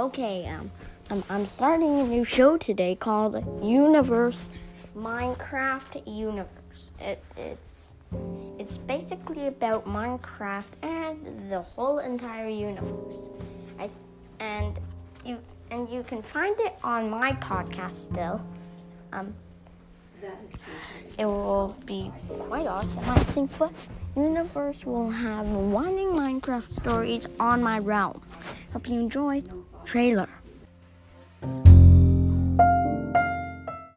Okay, 0.00 0.46
um, 0.46 0.70
um, 1.10 1.22
I'm 1.28 1.44
starting 1.44 2.00
a 2.00 2.04
new 2.04 2.24
show 2.24 2.56
today 2.56 2.94
called 2.94 3.34
Universe 3.62 4.48
Minecraft 4.96 6.08
Universe. 6.08 6.92
It, 6.98 7.22
it's 7.36 7.96
it's 8.58 8.78
basically 8.78 9.46
about 9.46 9.84
Minecraft 9.84 10.72
and 10.80 11.52
the 11.52 11.60
whole 11.60 11.98
entire 11.98 12.48
universe. 12.48 13.28
I, 13.78 13.90
and 14.38 14.80
you 15.22 15.36
and 15.70 15.86
you 15.86 16.02
can 16.02 16.22
find 16.22 16.58
it 16.60 16.76
on 16.82 17.10
my 17.10 17.32
podcast 17.32 17.96
still. 18.10 18.40
Um, 19.12 19.34
it 21.18 21.26
will 21.26 21.76
be 21.84 22.10
quite 22.26 22.66
awesome, 22.66 23.04
I 23.04 23.18
think. 23.34 23.50
But 23.58 23.72
Universe 24.16 24.86
will 24.86 25.10
have 25.10 25.46
running 25.46 26.08
Minecraft 26.08 26.72
stories 26.72 27.26
on 27.38 27.62
my 27.62 27.78
realm. 27.78 28.22
Hope 28.72 28.88
you 28.88 28.98
enjoy. 28.98 29.42
Trailer. 29.84 30.39